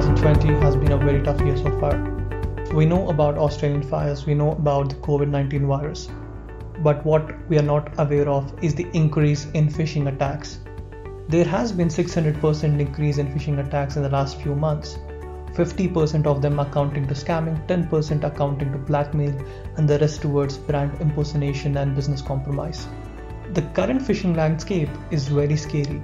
[0.00, 1.94] 2020 has been a very tough year so far.
[2.72, 6.08] We know about Australian fires, we know about the COVID 19 virus,
[6.82, 10.60] but what we are not aware of is the increase in phishing attacks.
[11.28, 14.98] There has been 600% increase in phishing attacks in the last few months.
[15.52, 19.34] 50% of them accounting to scamming, 10% accounting to blackmail,
[19.76, 22.88] and the rest towards brand impersonation and business compromise.
[23.52, 26.00] The current phishing landscape is very scary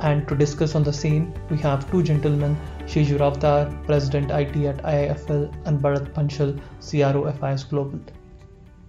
[0.00, 4.82] and to discuss on the same, we have two gentlemen, Shiju Ravdar, President IT at
[4.82, 8.00] IIFL, and Bharat Panchal, CRO FIS Global.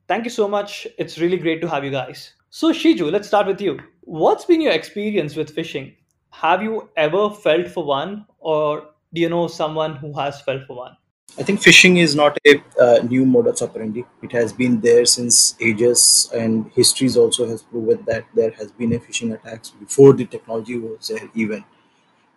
[0.07, 0.87] Thank you so much.
[0.97, 2.33] It's really great to have you guys.
[2.49, 3.79] So, Shiju, let's start with you.
[4.01, 5.95] What's been your experience with phishing?
[6.31, 10.77] Have you ever felt for one, or do you know someone who has felt for
[10.77, 10.97] one?
[11.39, 14.03] I think phishing is not a uh, new modus operandi.
[14.23, 18.93] It has been there since ages, and history also has proven that there has been
[18.93, 21.63] a phishing attacks before the technology was there even.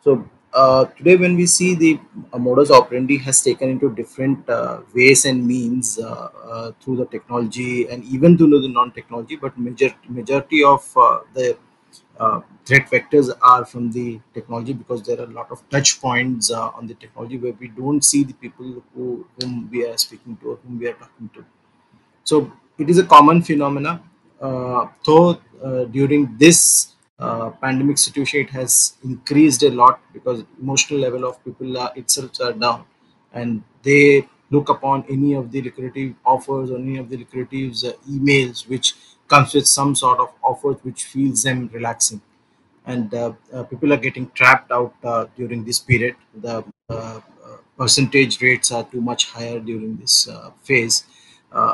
[0.04, 2.01] So uh, today, when we see the
[2.32, 7.07] uh, modus operandi has taken into different uh, ways and means uh, uh, through the
[7.07, 10.85] technology and even through the non-technology, but major majority of
[11.35, 11.57] the
[12.21, 16.51] uh, threat vectors are from the technology because there are a lot of touch points
[16.51, 20.37] uh, on the technology where we don't see the people who whom we are speaking
[20.43, 21.45] to or whom we are talking to.
[22.24, 24.02] So it is a common phenomena.
[24.41, 30.98] Uh, though uh, during this uh, pandemic situation it has increased a lot because emotional
[31.01, 32.85] level of people are itself are down.
[33.32, 37.73] And they look upon any of the lucrative offers or any of the lucrative
[38.16, 38.95] emails which
[39.30, 42.20] comes with some sort of offers which feels them relaxing.
[42.84, 46.16] And uh, uh, people are getting trapped out uh, during this period.
[46.34, 47.20] The uh, uh,
[47.78, 51.04] percentage rates are too much higher during this uh, phase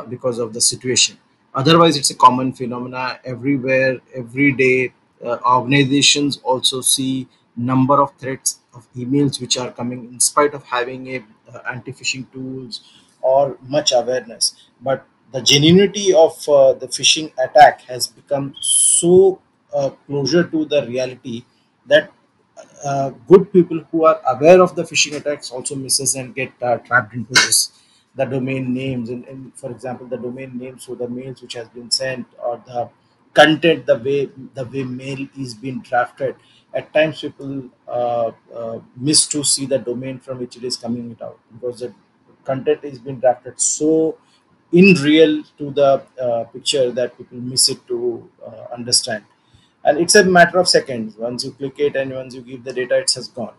[0.08, 1.16] because of the situation.
[1.54, 4.92] Otherwise it's a common phenomena everywhere every day.
[5.56, 11.02] Organizations also see number of threats of emails which are coming in spite of having
[11.16, 11.24] a
[11.72, 12.82] anti-phishing tools
[13.22, 14.44] or much awareness.
[14.80, 19.40] But the genuinity of uh, the phishing attack has become so
[19.74, 21.44] uh, closer to the reality
[21.86, 22.12] that
[22.84, 26.76] uh, good people who are aware of the phishing attacks also misses and get uh,
[26.78, 27.70] trapped into this
[28.14, 31.68] the domain names and, and for example the domain names so the mails which has
[31.68, 32.88] been sent or the
[33.34, 36.34] content the way the way mail is being drafted.
[36.72, 41.16] At times people uh, uh, miss to see the domain from which it is coming
[41.22, 41.92] out because the
[42.44, 44.18] content is being drafted so
[44.80, 45.90] in real to the
[46.26, 47.98] uh, picture that people miss it to
[48.46, 49.24] uh, understand.
[49.84, 51.16] And it's a matter of seconds.
[51.16, 53.54] Once you click it and once you give the data it has gone.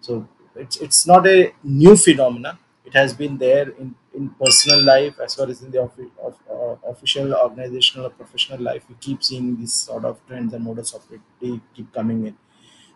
[0.00, 2.58] So it's it's not a new phenomena.
[2.84, 6.34] It has been there in in personal life as well as in the offi- of,
[6.50, 8.84] uh, official organizational or professional life.
[8.88, 12.36] We keep seeing these sort of trends and modus operandi keep coming in.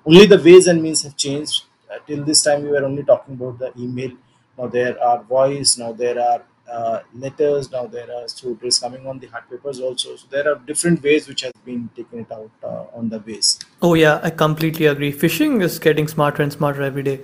[0.06, 1.65] Only the ways and means have changed.
[1.91, 4.12] Uh, till this time we were only talking about the email.
[4.59, 8.78] Now there are voice now there are uh, letters now there are so it is
[8.78, 12.20] coming on the hard papers also so there are different ways which has been taken
[12.20, 15.12] it out uh, on the ways Oh, yeah, I completely agree.
[15.12, 17.20] Phishing is getting smarter and smarter every day.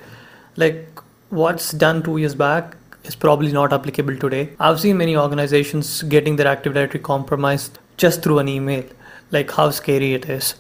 [0.57, 4.51] Like, what's done two years back is probably not applicable today.
[4.61, 8.85] I've seen many organizations getting their Active Directory compromised just through an email.
[9.31, 10.57] Like, how scary it is.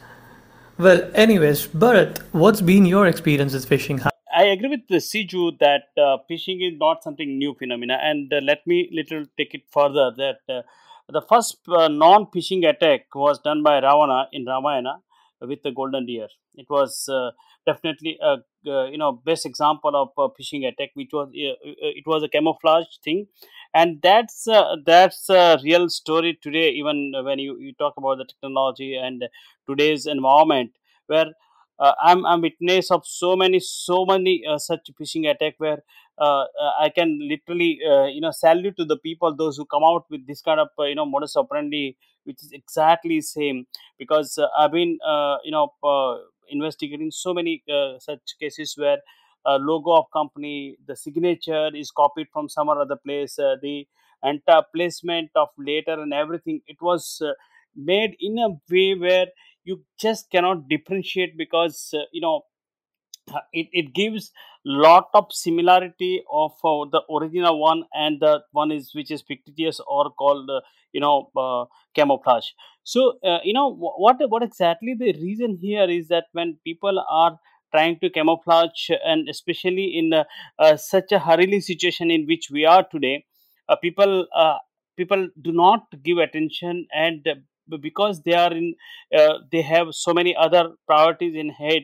[0.79, 4.01] Well, anyways, Bharat, what's been your experience with phishing?
[4.35, 8.41] I agree with the Shiju that uh, phishing is not something new phenomena, and uh,
[8.43, 10.13] let me little take it further.
[10.17, 10.63] That uh,
[11.09, 15.01] the first uh, non-phishing attack was done by Ravana in Ramayana
[15.41, 16.29] with the golden deer.
[16.55, 17.31] It was uh,
[17.67, 18.37] definitely a
[18.71, 22.87] uh, you know best example of a phishing attack, which was it was a camouflage
[23.03, 23.27] thing,
[23.75, 24.47] and that's
[24.85, 26.71] that's a real story today.
[26.71, 29.25] Even when you, you talk about the technology and
[29.69, 30.73] today's environment,
[31.07, 31.33] where
[31.81, 35.83] uh, I'm I'm witness of so many so many uh, such phishing attack where
[36.19, 39.83] uh, uh, I can literally uh, you know salute to the people those who come
[39.85, 43.67] out with this kind of uh, you know modus operandi which is exactly same.
[43.99, 46.17] Because uh, I've been uh, you know uh,
[46.49, 48.99] investigating so many uh, such cases where
[49.47, 53.87] uh, logo of company the signature is copied from some other place uh, the
[54.23, 57.33] entire placement of letter and everything it was uh,
[57.75, 59.27] made in a way where
[59.65, 62.43] you just cannot differentiate because uh, you know
[63.33, 64.33] uh, it, it gives
[64.65, 69.81] lot of similarity of uh, the original one and the one is which is fictitious
[69.87, 70.61] or called uh,
[70.93, 71.65] you know uh,
[71.95, 72.47] camouflage.
[72.85, 77.39] So uh, you know what what exactly the reason here is that when people are
[77.73, 82.85] trying to camouflage and especially in uh, such a hurriedly situation in which we are
[82.91, 83.25] today
[83.81, 84.27] people
[84.97, 87.25] people do not give attention and
[87.79, 88.75] because they are in
[89.17, 91.83] uh, they have so many other priorities in head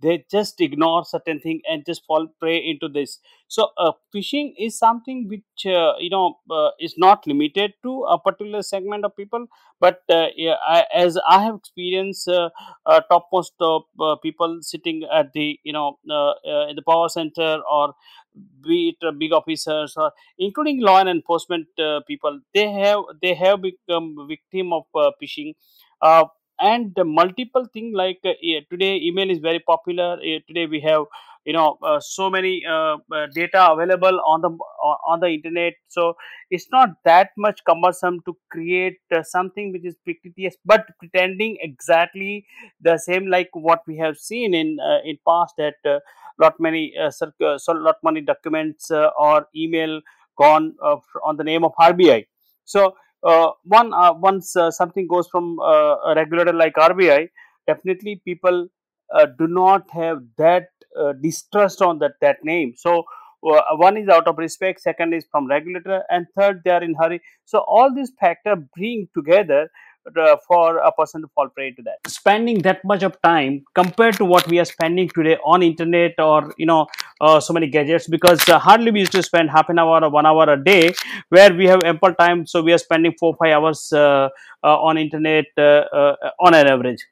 [0.00, 3.18] they just ignore certain thing and just fall prey into this.
[3.48, 8.18] So uh, phishing is something which uh, you know uh, is not limited to a
[8.18, 9.46] particular segment of people
[9.80, 12.50] but uh, yeah, I, as i have experienced uh,
[12.86, 15.96] uh, topmost uh, people sitting at the you know
[16.68, 17.94] in the power center or
[18.62, 23.34] be it uh, big officers or including law and enforcement uh, people they have they
[23.34, 25.54] have become victim of uh, phishing.
[26.58, 28.20] And multiple thing like
[28.70, 30.16] today email is very popular.
[30.48, 31.04] Today we have
[31.46, 34.50] you know uh, so many uh, uh, data available on the
[34.88, 36.14] on on the internet so
[36.50, 42.46] it's not that much cumbersome to create uh, something which is fictitious but pretending exactly
[42.80, 45.98] the same like what we have seen in uh, in past that uh,
[46.40, 47.10] lot many uh,
[47.44, 50.00] uh, so lot many documents uh, or email
[50.38, 52.26] gone uh, on the name of RBI.
[52.64, 57.28] So uh, one uh, once uh, something goes from uh, a regulator like RBI,
[57.66, 58.68] definitely people
[59.14, 60.75] uh, do not have that uh,
[61.20, 62.74] distrust on that that name.
[62.76, 63.04] So
[63.48, 66.94] uh, one is out of respect, second is from regulator, and third they are in
[66.94, 67.20] hurry.
[67.44, 69.70] So all these factors bring together
[70.16, 74.14] uh, for a person to fall prey to that spending that much of time compared
[74.14, 76.86] to what we are spending today on internet or you know
[77.20, 80.10] uh, so many gadgets because uh, hardly we used to spend half an hour or
[80.10, 80.92] one hour a day
[81.30, 84.28] where we have ample time so we are spending four five hours uh,
[84.62, 87.04] uh, on internet uh, uh, on an average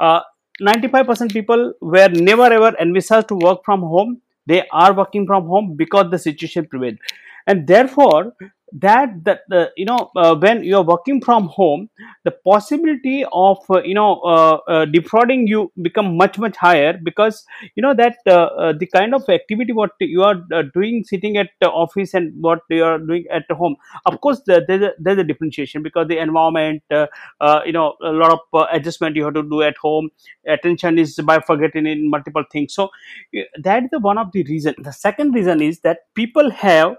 [0.00, 0.20] uh,
[0.60, 4.20] 95% people were never ever envisaged to work from home.
[4.46, 6.98] They are working from home because the situation prevailed.
[7.46, 8.34] And therefore
[8.72, 11.88] that that uh, you know uh, when you are working from home
[12.24, 17.44] the possibility of uh, you know uh, uh, defrauding you become much much higher because
[17.74, 20.36] you know that uh, the kind of activity what you are
[20.74, 23.76] doing sitting at the office and what you are doing at home.
[24.06, 28.32] Of course there- there's a, there's a differentiation because the environment you know a lot
[28.32, 30.10] of adjustment you have to do at home.
[30.46, 32.74] Attention is by forgetting in multiple things.
[32.74, 34.74] So uh, that is the one of the reason.
[34.78, 36.96] The second reason is that people have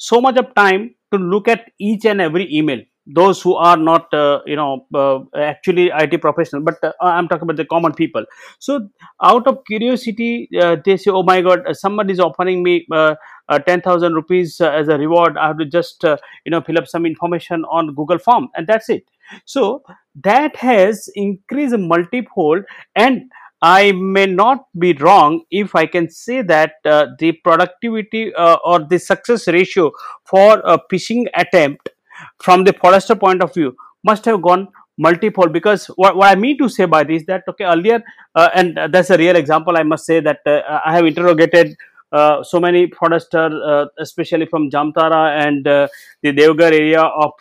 [0.00, 2.80] so much of time to look at each and every email.
[3.06, 7.42] Those who are not uh, you know uh, actually it professional but uh, i'm talking
[7.42, 8.24] about the common people.
[8.58, 8.88] So
[9.22, 13.14] out of curiosity uh, they say oh my god uh, somebody is offering me uh,
[13.48, 15.36] uh, 10000 rupees as a reward.
[15.36, 18.88] I have to just you know fill up some information on google form and that's
[18.88, 19.04] it.
[19.44, 19.82] So
[20.22, 22.64] that has increased multifold
[22.94, 23.22] and
[23.62, 28.80] I may not be wrong if I can say that uh, the productivity uh, or
[28.80, 29.92] the success ratio
[30.24, 31.90] for a phishing attempt
[32.38, 34.68] from the forester point of view must have gone
[34.98, 38.02] multiple because what, what i mean to say by this that okay earlier
[38.34, 41.74] uh, and that's a real example i must say that uh, i have interrogated
[42.12, 47.32] uh, so many forester uh, especially from jamtara and the Deoghar area of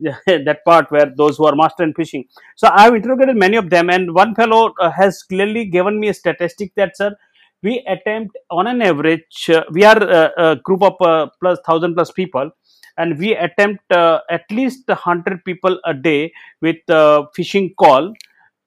[0.26, 2.24] that part where those who are master in phishing.
[2.56, 6.08] So i have interrogated many of them and one fellow uh, has clearly given me
[6.08, 7.14] a statistic that sir
[7.62, 11.94] we attempt on an average uh, we are uh, a group of uh, plus 1000
[11.94, 12.50] plus people
[12.96, 18.12] and we attempt uh, at least 100 people a day with uh, phishing call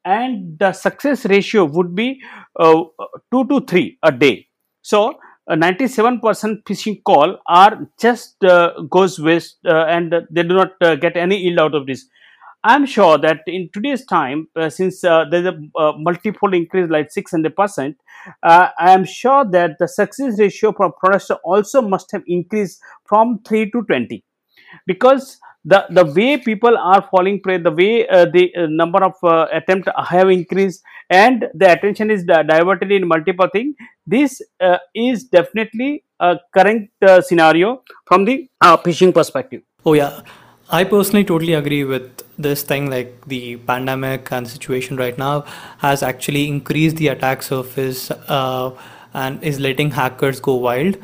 [0.04, 2.20] and the success ratio would be
[2.60, 2.84] uh,
[3.32, 4.48] 2 to 3 a day.
[4.82, 10.96] So 97% phishing call are just uh, goes waste uh, and they do not uh,
[10.96, 12.06] get any yield out of this.
[12.64, 17.10] I'm sure that in today's time, uh, since uh, there's a uh, multiple increase like
[17.12, 17.96] 600%,
[18.44, 23.40] uh, I am sure that the success ratio for products also must have increased from
[23.48, 24.24] 3 to 20
[24.86, 29.14] because the, the way people are falling prey, the way uh, the uh, number of
[29.24, 33.76] uh, attempt have increased and the attention is diverted in multiple things,
[34.08, 39.62] this uh, is definitely a current uh, scenario from the uh, phishing perspective.
[39.86, 40.22] Oh, yeah.
[40.74, 42.90] I personally totally agree with this thing.
[42.90, 45.42] Like the pandemic and situation right now
[45.80, 48.10] has actually increased the attack surface
[49.14, 50.98] and is letting hackers go wild.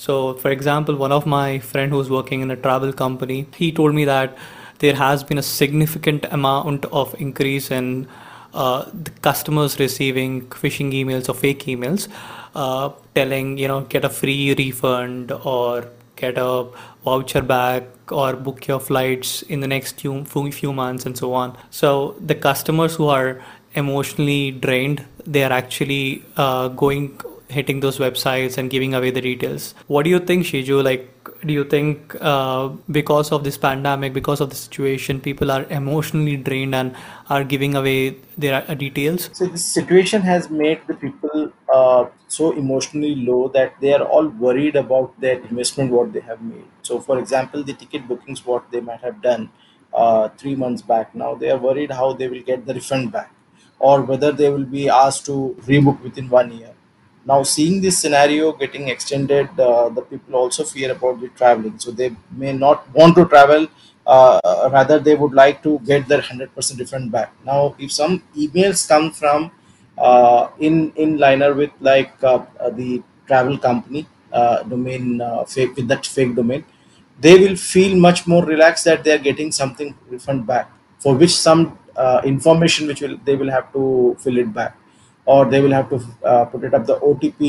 [0.00, 3.94] So, for example, one of my friend who's working in a travel company, he told
[3.94, 4.34] me that
[4.78, 8.08] there has been a significant amount of increase in
[8.54, 12.08] uh, the customers receiving phishing emails or fake emails
[12.54, 16.66] uh, telling you know get a free refund or get a
[17.04, 21.56] voucher back or book your flights in the next few, few months and so on.
[21.70, 23.42] So the customers who are
[23.74, 29.74] emotionally drained they are actually uh, going hitting those websites and giving away the details
[29.86, 31.06] what do you think shiju like
[31.46, 36.36] do you think uh, because of this pandemic because of the situation people are emotionally
[36.36, 36.94] drained and
[37.28, 42.52] are giving away their uh, details So this situation has made the people uh, so
[42.52, 46.64] emotionally low that they are all worried about their investment, what they have made.
[46.82, 49.50] So, for example, the ticket bookings, what they might have done
[49.94, 53.32] uh, three months back, now they are worried how they will get the refund back
[53.78, 56.69] or whether they will be asked to rebook within one year.
[57.26, 61.78] Now, seeing this scenario getting extended, uh, the people also fear about the traveling.
[61.78, 63.66] So they may not want to travel.
[64.06, 64.40] Uh,
[64.72, 67.32] rather, they would like to get their hundred percent refund back.
[67.44, 69.52] Now, if some emails come from
[69.98, 75.88] uh, in in liner with like uh, the travel company uh, domain uh, fake with
[75.88, 76.64] that fake domain,
[77.20, 81.36] they will feel much more relaxed that they are getting something refund back for which
[81.36, 81.76] some
[82.24, 84.74] information which will they will have to fill it back
[85.32, 85.98] or they will have to
[86.30, 87.42] uh, put it up the OTP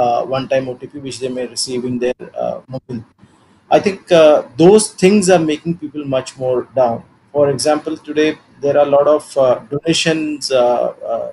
[0.00, 3.02] uh, one time OTP which they may receive in their uh, mobile
[3.70, 7.02] I think uh, those things are making people much more down.
[7.32, 11.32] For example, today there are a lot of uh, donations uh,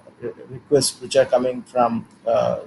[0.50, 2.06] requests which are coming from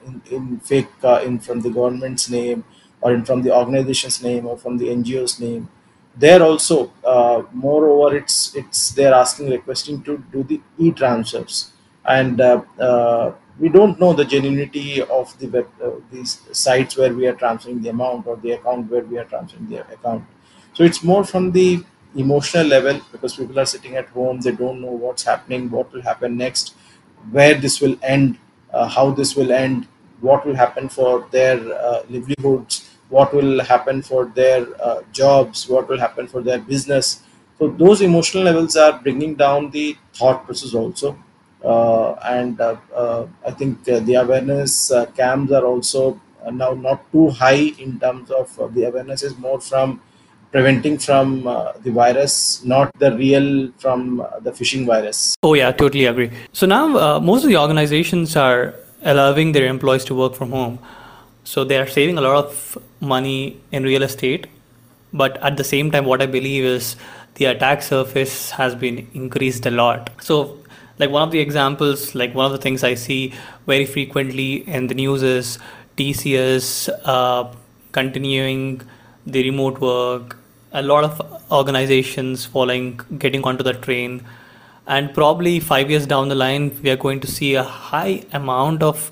[0.06, 0.88] in, in fake
[1.28, 2.64] in from the government's name
[3.02, 5.68] or in from the organization's name or from the NGO's name.
[6.16, 6.78] There also,
[7.66, 11.58] moreover, it's it's they're asking requesting to do the e-transfers
[12.08, 17.12] and uh, uh, we don't know the genuinity of the web, uh, these sites where
[17.12, 20.24] we are transferring the amount or the account where we are transferring the account.
[20.72, 21.84] So it's more from the
[22.16, 24.40] emotional level because people are sitting at home.
[24.40, 26.74] They don't know what's happening what will happen next
[27.30, 28.38] where this will end
[28.72, 29.86] uh, how this will end
[30.20, 35.88] what will happen for their uh, livelihoods what will happen for their uh, jobs what
[35.88, 37.22] will happen for their business.
[37.58, 41.18] So those emotional levels are bringing down the thought process also
[41.64, 47.10] and uh, uh, I think uh, the awareness uh, camps are also uh, now not
[47.12, 50.00] too high in terms of uh, the awareness is more from
[50.50, 55.34] preventing from uh, the virus, not the real from uh, the phishing virus.
[55.42, 56.30] Oh, yeah, totally agree.
[56.52, 60.78] So now uh, most of the organizations are allowing their employees to work from home.
[61.44, 64.46] So they are saving a lot of money in real estate.
[65.12, 66.96] But at the same time, what I believe is
[67.34, 70.10] the attack surface has been increased a lot.
[70.20, 70.58] So,
[70.98, 73.34] like one of the examples, like one of the things I see
[73.66, 75.58] very frequently in the news is
[75.96, 77.52] TCS uh,
[77.92, 78.82] continuing
[79.26, 80.36] the remote work,
[80.72, 84.24] a lot of organizations following, getting onto the train,
[84.86, 88.82] and probably five years down the line, we are going to see a high amount
[88.82, 89.10] of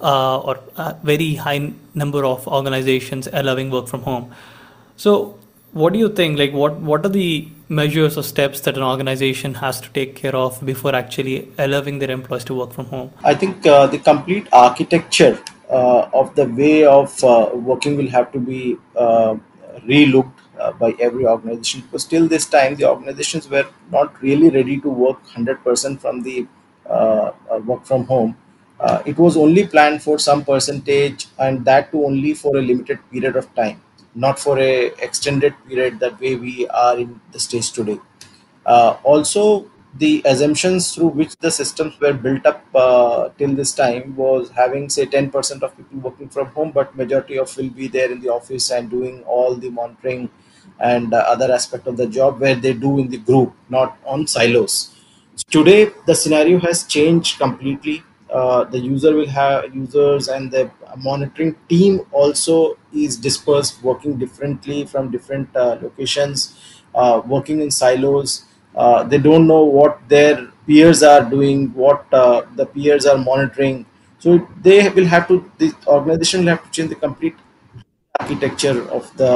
[0.00, 4.30] uh, or a very high number of organizations allowing work from home.
[4.96, 5.38] So,
[5.72, 6.38] what do you think?
[6.38, 10.36] Like, what what are the measures or steps that an organization has to take care
[10.36, 13.10] of before actually allowing their employees to work from home?
[13.22, 15.38] I think uh, the complete architecture
[15.70, 19.36] uh, of the way of uh, working will have to be uh,
[19.86, 24.80] relooked uh, by every organization because till this time the organizations were not really ready
[24.80, 26.46] to work 100% from the
[26.86, 28.36] uh, uh, work from home.
[29.06, 33.34] It was only planned for some percentage and that too only for a limited period
[33.34, 33.80] of time,
[34.14, 37.98] not for a extended period that way we are in the stage today.
[38.64, 44.14] Uh, also, the assumptions through which the systems were built up uh, till this time
[44.16, 48.10] was having say 10% of people working from home, but majority of will be there
[48.10, 50.28] in the office and doing all the monitoring
[50.80, 54.26] and uh, other aspect of the job where they do in the group, not on
[54.26, 54.90] silos.
[55.50, 58.02] Today, the scenario has changed completely.
[58.34, 64.84] Uh, the user will have users and the monitoring team also is dispersed, working differently
[64.84, 66.38] from different uh, locations,
[66.96, 68.44] uh, working in silos.
[68.74, 73.86] Uh, they don't know what their peers are doing, what uh, the peers are monitoring.
[74.18, 77.36] So they will have to, the organization will have to change the complete
[78.20, 79.32] architecture of the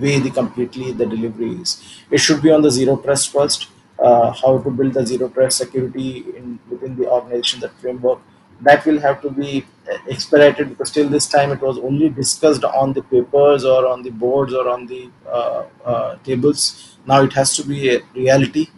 [0.00, 1.82] way the completely the delivery is.
[2.10, 3.68] It should be on the zero trust first.
[4.02, 8.20] Uh, how to build the zero trust security in within the organization, that framework.
[8.60, 12.64] That will have to be uh, expedited because till this time it was only discussed
[12.64, 16.96] on the papers or on the boards or on the uh, uh, tables.
[17.06, 18.68] Now it has to be a reality.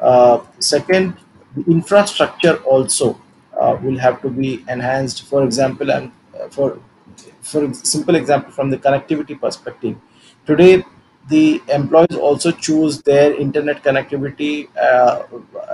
[0.00, 1.16] Uh, second,
[1.56, 3.20] the infrastructure also
[3.60, 5.24] uh, will have to be enhanced.
[5.24, 6.12] For example, and
[6.50, 6.78] for
[7.42, 9.96] for simple example from the connectivity perspective
[10.46, 10.84] today
[11.28, 15.22] the employees also choose their internet connectivity uh,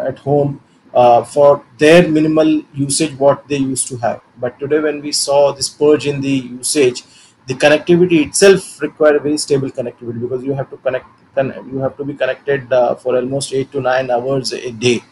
[0.06, 0.60] at home
[0.94, 5.52] uh, for their minimal usage what they used to have but today when we saw
[5.52, 7.04] this purge in the usage
[7.46, 11.96] the connectivity itself required very stable connectivity because you have to connect con- you have
[11.96, 15.02] to be connected uh, for almost 8 to 9 hours a day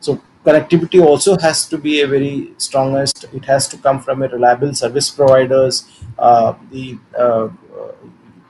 [0.00, 3.24] so connectivity also has to be a very strongest.
[3.32, 5.88] It has to come from a reliable service providers.
[6.18, 7.48] Uh, the uh,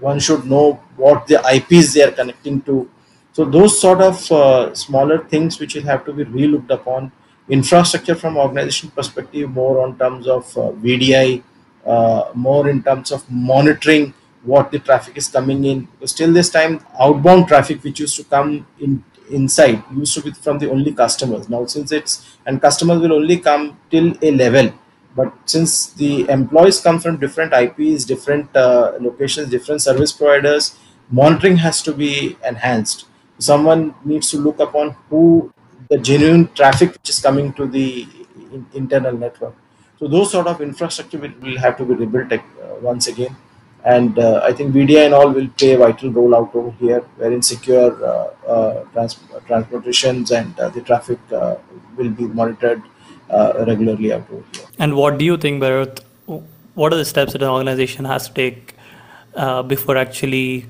[0.03, 2.91] one should know what the IPs they are connecting to.
[3.33, 7.13] So those sort of uh, smaller things which will have to be relooked upon.
[7.49, 11.43] Infrastructure from organization perspective, more on terms of uh, VDI,
[11.87, 15.89] uh, more in terms of monitoring what the traffic is coming in.
[15.93, 20.31] Because till this time, outbound traffic which used to come in insight used to be
[20.33, 24.73] from the only customers now since it's and customers will only come till a level
[25.15, 30.79] but since the employees come from different ips different uh, locations different service providers
[31.13, 33.07] monitoring has to be enhanced.
[33.39, 35.53] Someone needs to look upon who
[35.89, 38.07] the genuine traffic which is coming to the
[38.73, 39.55] internal network.
[39.99, 42.39] So those sort of infrastructure will, have to be rebuilt uh,
[42.81, 43.37] once again.
[43.85, 47.01] And uh, I think VDI and all will play a vital role out over here,
[47.17, 51.57] wherein secure uh, uh, trans- transportations and uh, the traffic uh,
[51.97, 52.89] will be monitored uh,
[53.33, 54.67] regularly out over here.
[54.79, 56.01] And what do you think, Bharat?
[56.75, 58.75] What are the steps that an organization has to take
[59.69, 60.67] before actually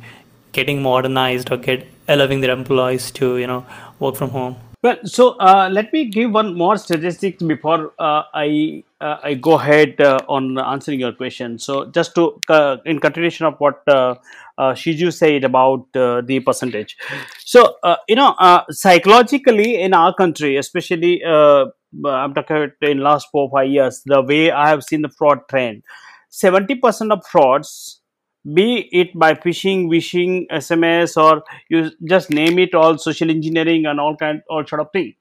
[0.53, 3.65] getting modernized or get allowing their employees to, you know,
[4.01, 4.57] work from home?
[4.83, 9.53] Well, so uh, let me give one more statistic before uh, I uh, I go
[9.53, 11.61] ahead uh, on answering your question.
[11.61, 14.17] So just to uh, in continuation of what uh,
[14.59, 16.97] Shiju said about the percentage.
[17.39, 17.77] So
[18.09, 18.35] you know
[18.71, 21.23] psychologically in our country, especially
[22.05, 25.41] I'm talking in last four or five years, the way I have seen the fraud
[25.49, 25.83] trend,
[26.29, 28.03] seventy percent of frauds
[28.55, 34.01] be it by phishing, vishing, SMS, or you just name it all social engineering and
[34.01, 35.15] all kind all sort of thing.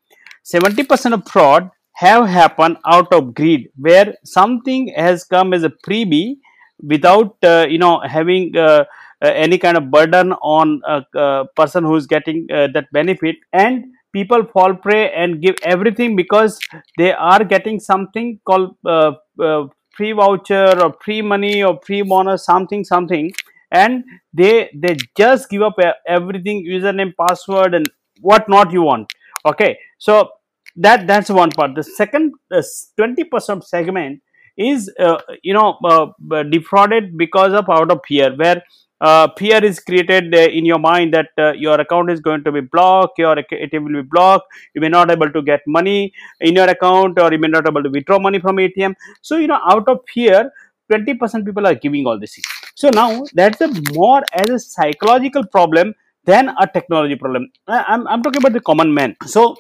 [0.43, 6.37] 70% of fraud have happened out of greed where something has come as a freebie
[6.81, 8.85] without uh, you know having uh,
[9.23, 13.35] uh, any kind of burden on a, a person who is getting uh, that benefit
[13.53, 16.59] and people fall prey and give everything because
[16.97, 22.45] they are getting something called uh, uh, free voucher or free money or free bonus
[22.45, 23.31] something something.
[23.71, 24.03] And
[24.33, 25.75] they they just give up
[26.07, 27.85] everything username password and
[28.19, 29.11] what not you want.
[29.45, 30.29] Okay so
[30.75, 31.75] that that's one part.
[31.75, 34.21] The second 20% segment
[34.57, 38.61] is uh, you know uh, defrauded because of out of fear where
[39.01, 42.51] uh, fear is created uh, in your mind that uh, your account is going to
[42.51, 46.55] be blocked your atm will be blocked you may not able to get money in
[46.55, 49.61] your account or you may not able to withdraw money from atm so you know
[49.75, 50.51] out of fear
[50.91, 52.37] 20% people are giving all this.
[52.75, 55.93] So now that's a more as a psychological problem
[56.25, 57.51] than a technology problem.
[57.67, 59.15] I'm, I'm talking about the common man.
[59.25, 59.55] So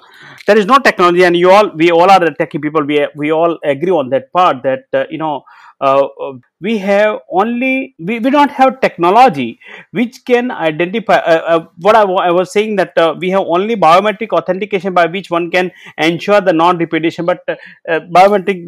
[0.45, 2.83] there is no technology and you all we all are the techie people.
[2.83, 5.43] We, we all agree on that part that uh, you know
[5.81, 9.59] uh, uh, we have only we, we don't have technology
[9.91, 13.75] which can identify uh, uh what I, I, was saying that uh, we have only
[13.75, 17.43] biometric authentication by which one can ensure the non-repudiation but
[17.87, 18.67] biometric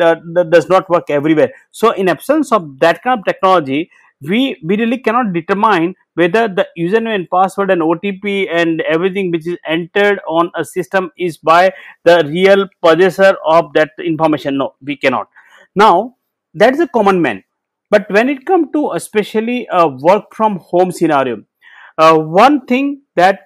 [0.49, 1.51] does not work everywhere.
[1.71, 3.91] So in absence of that kind of technology
[4.29, 9.47] we we really cannot determine whether the username and password and otp and everything which
[9.47, 11.71] is entered on a system is by
[12.03, 14.57] the real possessor of that information.
[14.57, 15.29] No we cannot.
[15.75, 16.15] Now
[16.53, 17.43] that's a common man.
[17.89, 21.43] But when it comes to especially a work from home scenario
[21.97, 23.41] uh, one thing that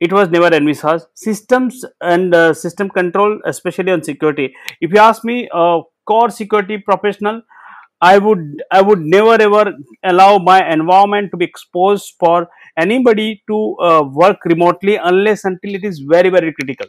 [0.00, 4.54] it was never envisaged systems and uh, system control especially on security.
[4.80, 7.42] If you ask me a core security professional
[8.00, 9.72] I would I would never ever
[10.04, 15.84] allow my environment to be exposed for anybody to uh, work remotely unless until it
[15.84, 16.86] is very very critical.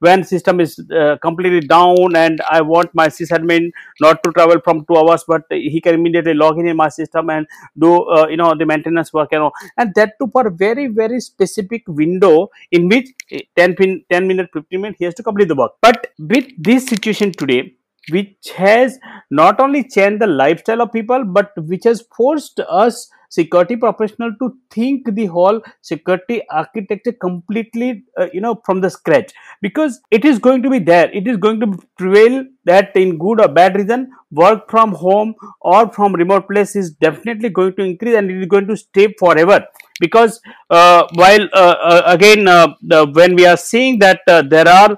[0.00, 4.84] When system is uh, completely down and I want my sysadmin not to travel from
[4.86, 7.46] two hours, but he can immediately log in in my system and
[7.78, 11.20] do uh, you know the maintenance work you know, and that too for very very
[11.20, 13.10] specific window in which
[13.56, 15.72] 10 pin 10 minute 15 minutes he has to complete the work.
[15.80, 17.77] But with this situation today
[18.10, 18.98] which has
[19.30, 24.54] not only changed the lifestyle of people but which has forced us security professional to
[24.70, 29.32] think the whole security architecture completely uh, you know from the scratch.
[29.60, 31.10] Because it is going to be there.
[31.10, 35.90] It is going to prevail that in good or bad reason work from home or
[35.92, 39.64] from remote place is definitely going to increase and it is going to stay forever
[40.00, 44.96] because uh, while uh, uh again the, when we are seeing that there are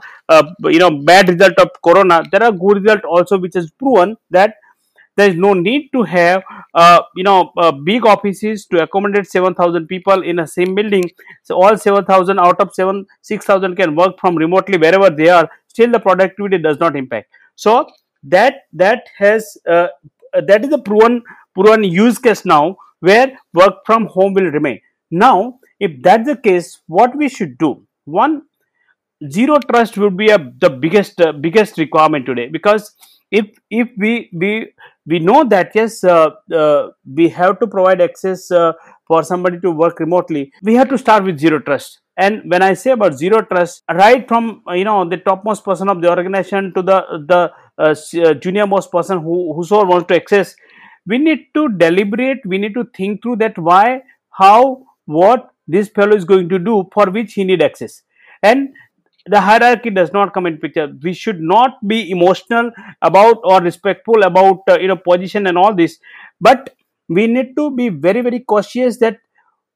[0.64, 4.54] you know bad result of corona there are good result also which has proven that
[5.20, 6.42] there is no need to have
[6.74, 11.10] uh, you know uh, big offices to accommodate 7000 people in a same building.
[11.42, 15.48] So all 7000 out of 7 6000 can work from remotely wherever they are.
[15.68, 17.32] Still the productivity does not impact.
[17.54, 17.86] So
[18.22, 19.88] that that has uh,
[20.34, 21.22] that is a proven
[21.54, 26.80] proven use case now where work from home will remain now if that's the case
[26.86, 27.86] what we should do?
[28.04, 28.42] One
[29.28, 32.94] zero trust would be a, the biggest uh, biggest requirement today because
[33.30, 34.72] if if we we
[35.06, 38.72] we know that yes uh, uh, we have to provide access uh,
[39.06, 42.00] for somebody to work remotely we have to start with zero trust.
[42.16, 45.88] And when i say about zero trust right from uh, you know the topmost person
[45.88, 50.54] of the organization to the the uh, junior most person who whosoever wants to access
[51.06, 56.16] we need to deliberate we need to think through that why how what this fellow
[56.16, 58.02] is going to do for which he need access.
[58.42, 58.70] And
[59.26, 60.88] the hierarchy does not come in picture.
[61.02, 62.70] We should not be emotional
[63.02, 65.98] about or respectful about uh, you know position and all this.
[66.40, 66.70] But
[67.08, 69.18] we need to be very very cautious that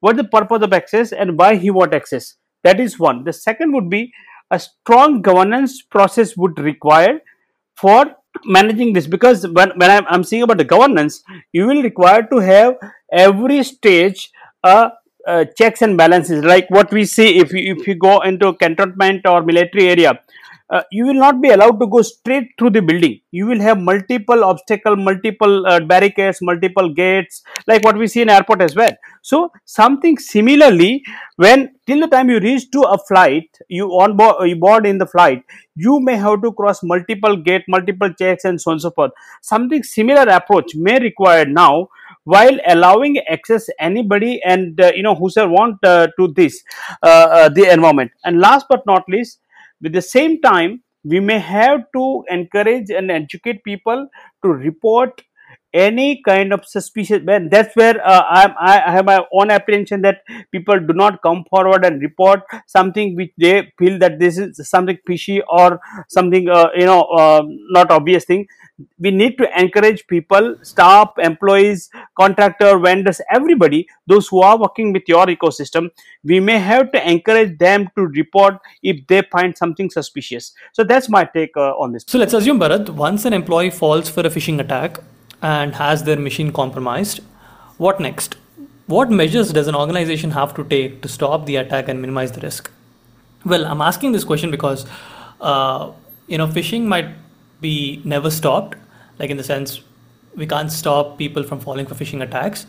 [0.01, 2.35] what the purpose of access and why he want access.
[2.63, 3.25] That is one.
[3.25, 4.13] The second would be
[4.51, 7.21] a strong governance process would require
[7.77, 9.07] for managing this.
[9.07, 12.77] Because when, when I'm, I'm seeing about the governance you will require to have
[13.13, 14.31] every stage
[14.63, 14.91] a
[15.27, 16.45] uh, checks and balances.
[16.45, 20.21] Like what we see if you, if you go into cantonment or military area
[20.71, 23.21] uh, you will not be allowed to go straight through the building.
[23.31, 28.31] You will have multiple obstacle multiple uh, barricades multiple gates like what we see in
[28.31, 28.91] airport as well.
[29.23, 31.05] So something similarly
[31.37, 34.99] when till the time you reach to a flight you on board you board in
[34.99, 35.43] the flight
[35.77, 39.13] you may have to cross multiple gate multiple checks and so on and so forth.
[39.43, 41.89] Something similar approach may require now
[42.25, 46.63] while allowing access anybody and uh, you know whosoever want uh, to this
[47.03, 48.11] uh, the environment.
[48.25, 49.41] And last but not least
[49.81, 54.09] with the same time we may have to encourage and educate people
[54.43, 55.23] to report
[55.75, 57.49] any kind of suspicious man.
[57.51, 61.85] That's where uh, I, I have my own apprehension that people do not come forward
[61.85, 66.87] and report something which they feel that this is something fishy or something uh, you
[66.87, 68.47] know uh, not obvious thing.
[68.99, 75.05] We need to encourage people staff employees contractor vendors everybody those who are working with
[75.07, 75.91] your ecosystem
[76.25, 80.55] we may have to encourage them to report if they find something suspicious.
[80.73, 82.05] So that's my take uh, on this.
[82.07, 84.99] So let's assume bharat once an employee falls for a phishing attack
[85.45, 87.21] and has their machine compromised,
[87.77, 88.37] what next?
[88.87, 92.41] What measures does an organization have to take to stop the attack and minimize the
[92.41, 92.71] risk?
[93.45, 94.87] Well, I'm asking this question because,
[95.41, 95.91] uh,
[96.29, 97.11] you know, phishing might
[97.61, 98.77] be never stopped,
[99.19, 99.83] like in the sense
[100.35, 102.67] we can't stop people from falling for phishing attacks.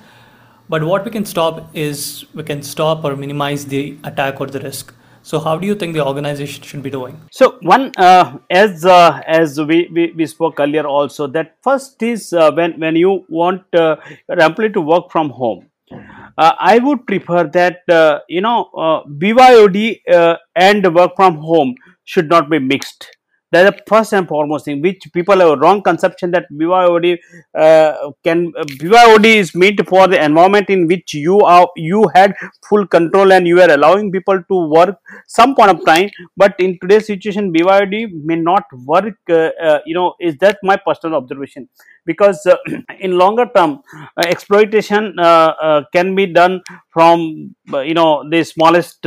[0.68, 4.60] But what we can stop is we can stop or minimize the attack or the
[4.60, 4.94] risk.
[5.26, 7.20] So, how do you think the organization should be doing?
[7.32, 12.32] So, one uh, as uh, as we, we, we spoke earlier also that first is
[12.32, 13.96] uh, when when you want uh,
[14.30, 15.66] your employee to work from home.
[16.38, 18.70] Uh, I would prefer that uh, you know
[19.18, 20.00] BYOD
[20.56, 23.15] and work from home should not be mixed
[23.52, 27.18] that's the first and foremost thing which people have a wrong conception that BYOD
[27.54, 32.36] uh, can BYOD is meant for the environment in which you are you had
[32.68, 36.10] full control and you are allowing people to work some point of time.
[36.36, 40.78] But in today's situation BYOD may not work uh, uh, you know is that my
[40.78, 41.70] personal observation?
[42.06, 42.58] Because uh,
[43.00, 45.16] in longer term uh, exploitation
[45.94, 49.06] can be done from you know the smallest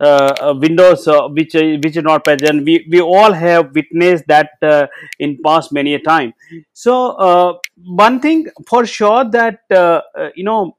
[0.00, 2.64] Uh, uh, windows uh, which uh, which are not present.
[2.64, 4.50] We we all have witnessed that
[5.20, 6.34] in past many a time.
[6.72, 9.60] So one thing for sure that
[10.34, 10.74] you know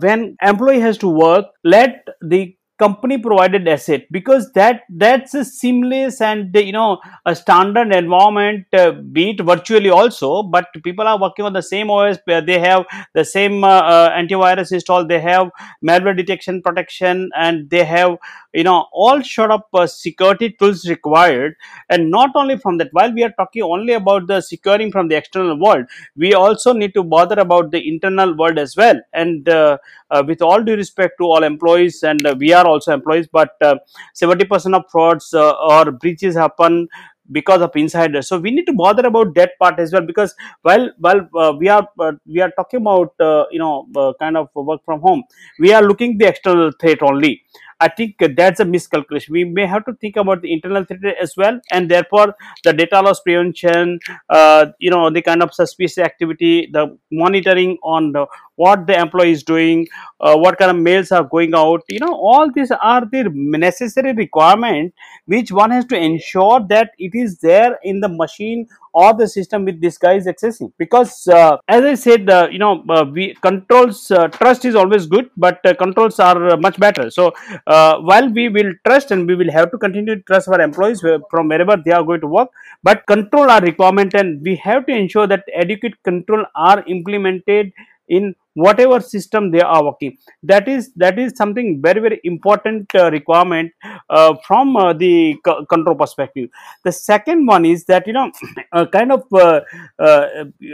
[0.00, 6.20] when employee has to work let the company provided asset because that that's a seamless
[6.20, 11.44] and you know a standard environment uh, be it virtually also but people are working
[11.44, 15.50] on the same os they have the same uh, uh, antivirus installed they have
[15.84, 18.16] malware detection protection and they have
[18.54, 21.54] you know all sort of uh, security tools required.
[21.90, 25.16] And not only from that while we are talking only about the securing from the
[25.16, 25.86] external world
[26.16, 29.00] we also need to bother about the internal world as well.
[29.12, 29.78] And uh, uh,
[30.26, 34.74] with all due respect to all employees and uh, we are also employees but 70%
[34.74, 36.88] uh, of frauds uh, or breaches happen
[37.30, 40.90] because of insiders so we need to bother about that part as well because while
[40.98, 43.86] while uh, we are uh, we are talking about uh, you know
[44.18, 45.22] kind of work from home
[45.58, 47.42] we are looking the external threat only
[47.80, 49.32] I think that's a miscalculation.
[49.32, 53.00] We may have to think about the internal threat as well, and therefore the data
[53.00, 58.26] loss prevention, uh, you know, the kind of suspicious activity, the monitoring on the,
[58.58, 59.86] what the employee is doing,
[60.20, 64.12] uh, what kind of mails are going out, you know, all these are the necessary
[64.12, 64.92] requirement
[65.26, 69.64] which one has to ensure that it is there in the machine or the system
[69.64, 70.72] with this guy is accessing.
[70.78, 75.06] Because uh, as i said uh, you know uh, we controls uh, trust is always
[75.06, 77.10] good but uh, controls are much better.
[77.10, 77.32] So
[77.66, 81.48] while we will trust and we will have to continue to trust our employees from
[81.48, 82.48] wherever they are going to work
[82.82, 87.72] but control are requirement and we have to ensure that adequate control are implemented
[88.08, 90.16] in whatever system they are working.
[90.42, 93.72] That is that is something very very important uh, requirement
[94.10, 95.36] uh, from uh, the
[95.68, 96.48] control perspective.
[96.84, 98.30] The second one is that you know
[98.92, 99.60] kind of uh,
[99.98, 100.26] uh,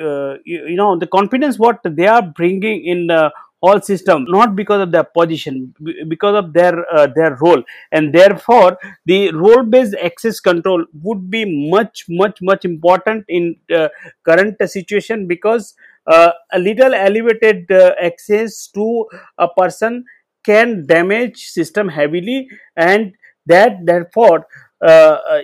[0.09, 3.33] uh, you know the confidence what they are bringing in the
[3.65, 5.75] whole system not because of their position
[6.09, 7.63] because of their uh, their role.
[7.93, 13.89] And therefore the role based access control would be much much much important in uh,
[14.25, 15.75] current situation because
[16.07, 19.07] uh, a little elevated uh, access to
[19.39, 20.05] a person
[20.45, 23.13] can damage system heavily and
[23.47, 24.47] that therefore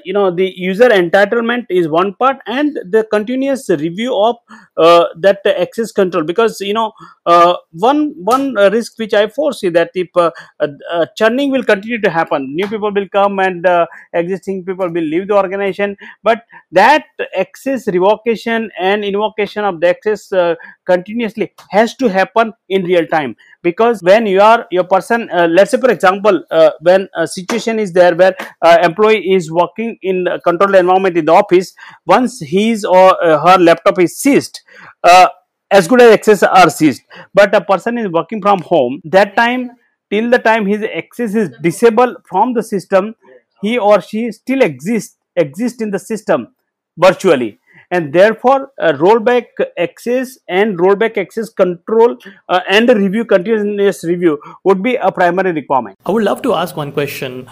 [0.04, 4.36] you know the user entitlement is one part and the continuous review of
[4.76, 6.24] uh, that access control.
[6.24, 6.92] Because you know
[7.26, 11.64] uh, one one uh, risk which i foresee that if uh, uh, uh, churning will
[11.64, 15.96] continue to happen new people will come and uh, existing people will leave the organization.
[16.22, 17.04] But that
[17.36, 20.54] access revocation and invocation of the access uh,
[20.86, 25.70] continuously has to happen in real time because when you are your person uh, let's
[25.70, 30.26] say for example uh, when a situation is there where uh, employee is working in
[30.26, 31.74] a controlled environment in the office
[32.06, 34.60] once his or uh, her laptop is seized
[35.04, 35.28] uh,
[35.70, 37.02] as good as access are seized.
[37.32, 39.70] But a person is working from home that time
[40.10, 43.14] till the time his access is disabled from the system
[43.62, 46.48] he or she still exists exist in the system
[46.96, 47.58] virtually
[47.90, 52.16] and therefore uh, role based access and role based access control
[52.48, 56.76] uh, and review continuous review would be a primary requirement I would love to ask
[56.76, 57.48] one question.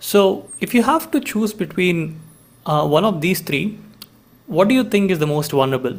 [0.00, 2.18] So, if you have to choose between
[2.64, 3.78] uh, one of these three,
[4.46, 5.96] what do you think is the most vulnerable?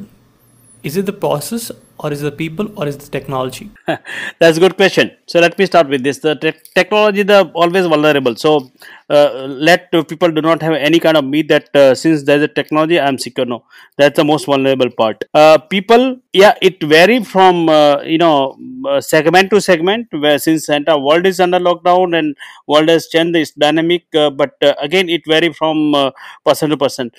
[0.84, 1.72] Is it the process,
[2.04, 3.70] or is it the people, or is it the technology?
[4.40, 5.12] That's a good question.
[5.28, 6.18] So let me start with this.
[6.18, 8.36] The te- technology, the always vulnerable.
[8.36, 8.72] So
[9.10, 12.42] uh, let uh, people do not have any kind of myth that uh, since there's
[12.42, 13.46] a technology, I'm secure.
[13.46, 13.66] No,
[13.98, 15.24] that's the most vulnerable part.
[15.34, 18.58] Uh, people, yeah, it vary from uh, you know
[18.90, 20.08] uh, segment to segment.
[20.12, 22.36] Where since the entire world is under lockdown and
[22.68, 24.06] world has changed, it's dynamic.
[24.12, 26.12] But again, it vary from
[26.44, 27.12] person to person.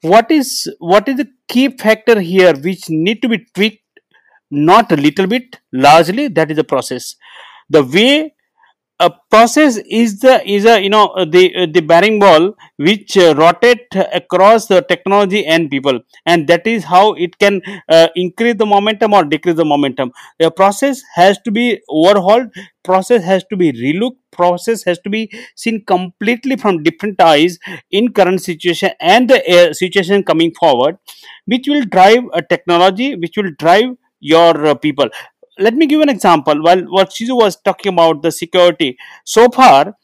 [0.00, 3.81] What is what is the key factor here which need to be tweaked
[4.52, 7.16] not a little bit largely that is the process.
[7.70, 8.34] The way
[9.00, 13.16] a process is the is a you know uh, the uh, the bearing ball which
[13.16, 16.00] uh, rotate across the technology and people.
[16.26, 20.12] And that is how it can uh, increase the momentum or decrease the momentum.
[20.38, 22.50] The process has to be overhauled
[22.84, 27.58] process has to be relooked process has to be seen completely from different eyes
[27.90, 30.96] in current situation and the uh, situation coming forward
[31.46, 33.90] which will drive a technology which will drive
[34.22, 35.08] your uh, people.
[35.58, 36.62] Let me give an example.
[36.62, 38.96] While what Shiju was talking about the security.
[39.24, 39.96] So far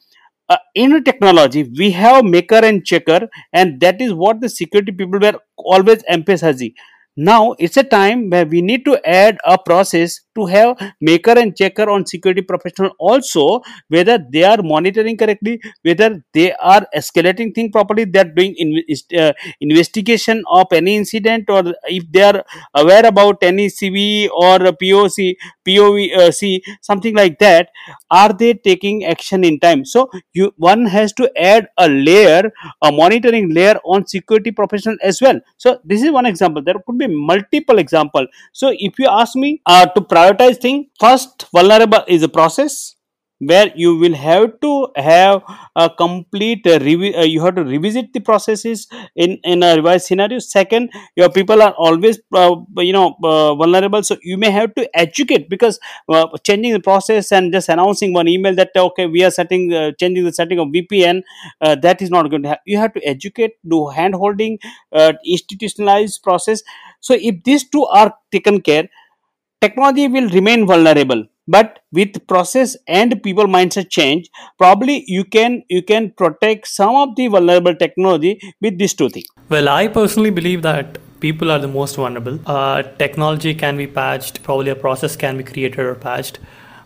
[0.48, 5.20] uh, in technology we have maker and checker and that is what the security people
[5.20, 6.72] were always emphasizing
[7.18, 11.57] now it's a time where we need to add a process to have maker and
[11.57, 17.72] checker on security professional also whether they are monitoring correctly whether they are escalating thing
[17.72, 18.83] properly they are doing in,
[19.18, 25.35] uh, investigation of any incident or if they are aware about any cv or poc
[25.66, 27.68] pov something like that
[28.11, 29.85] are they taking action in time?
[29.85, 32.50] So you one has to add a layer
[32.83, 35.40] a monitoring layer on security professional as well.
[35.57, 36.62] So this is one example.
[36.62, 38.26] There could be multiple example.
[38.52, 42.94] So if you ask me uh, to prioritize thing first vulnerable is a process
[43.40, 45.42] where you will have to have
[45.76, 50.06] a complete uh, revi- uh, you have to revisit the processes in in a revised
[50.06, 50.40] scenario.
[50.40, 54.02] Second your people are always uh, you know uh, vulnerable.
[54.02, 58.26] So you may have to educate because uh, changing the process and just announcing one
[58.26, 61.22] email that okay we are setting uh, changing the setting of vpn
[61.60, 64.58] uh, that is not going to ha- you have to educate do hand holding
[64.92, 66.62] uh, institutionalized process
[67.00, 68.88] so if these two are taken care
[69.61, 75.82] technology will remain vulnerable but with process and people mindset change probably you can you
[75.82, 80.62] can protect some of the vulnerable technology with these two things Well, I personally believe
[80.62, 82.38] that people are the most vulnerable.
[82.46, 86.38] Uh, technology can be patched, probably a process can be created or patched,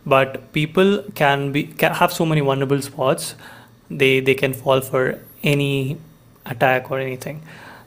[0.07, 3.35] but people can be can have so many vulnerable spots.
[4.03, 5.99] They they can fall for any
[6.47, 7.43] attack or anything.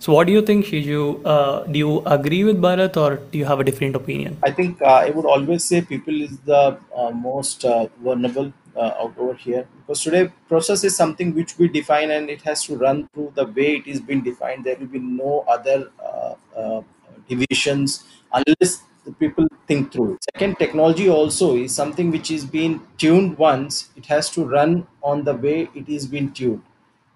[0.05, 1.25] So, what do you think, Shiju?
[1.25, 4.37] Uh, do you agree with Bharat or do you have a different opinion?
[4.45, 9.01] I think uh, I would always say people is the uh, most uh, vulnerable uh,
[9.01, 12.77] out over here because today process is something which we define and it has to
[12.77, 14.63] run through the way it is being defined.
[14.63, 16.81] There will be no other uh,
[17.27, 20.25] divisions unless the people think through it.
[20.35, 23.89] Second, technology also is something which is being tuned once.
[23.95, 26.61] It has to run on the way it is being tuned.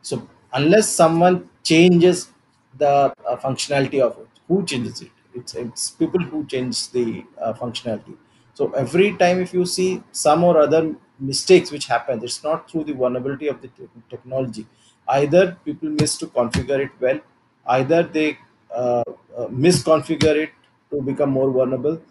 [0.02, 2.30] So unless someone changes
[2.77, 5.12] the uh, functionality of it, who changes it?
[5.34, 8.15] It's, it's people who change the uh, functionality.
[8.53, 12.86] So every time if you see some or other mistakes which happen, it's not through
[12.86, 14.65] the vulnerability of the te- technology.
[15.08, 17.19] Either people miss to configure it well,
[17.67, 18.38] either they
[18.73, 19.03] uh,
[19.38, 20.51] uh, misconfigure it
[20.91, 22.01] to become more vulnerable.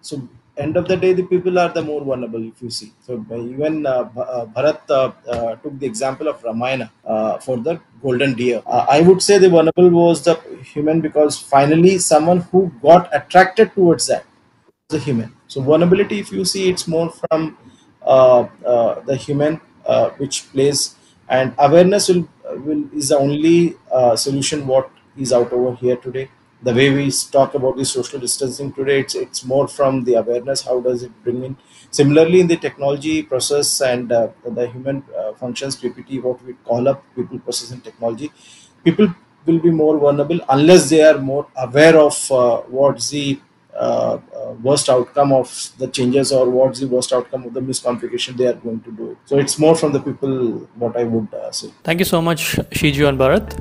[0.00, 2.92] So end of the day, the people are the more vulnerable if you see.
[3.02, 7.80] So even uh, uh, Bharat uh, uh, took the example of Ramayana uh, for the
[8.02, 8.62] golden deer.
[8.66, 14.06] I would say the vulnerable was the human because finally someone who got attracted towards
[14.08, 14.24] that
[14.66, 15.34] was the human.
[15.48, 17.56] So vulnerability, if you see, it's more from
[18.04, 19.60] the human,
[20.18, 20.96] which plays
[21.28, 22.28] and awareness will,
[22.66, 23.76] will is the only
[24.16, 26.28] solution what is out over here today
[26.64, 30.62] the way we talk about the social distancing today it's it's more from the awareness
[30.68, 31.56] how does it bring in
[31.90, 36.88] similarly in the technology process and uh, the human uh, functions ppt what we call
[36.92, 38.30] up people process and technology
[38.84, 39.08] people
[39.46, 43.38] will be more vulnerable unless they are more aware of uh, what's the
[43.76, 48.36] uh, uh, worst outcome of the changes or what's the worst outcome of the misconfiguration
[48.36, 49.18] they are going to do.
[49.24, 51.72] So it's more from the people what I would uh, say.
[51.82, 53.58] Thank you so much, Shiju and Bharat.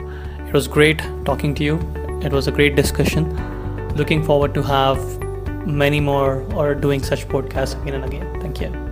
[0.47, 2.02] It was great talking to you.
[2.23, 3.36] It was a great discussion.
[3.95, 4.97] Looking forward to have
[5.67, 8.41] many more or doing such podcasts again and again.
[8.41, 8.83] Thank you.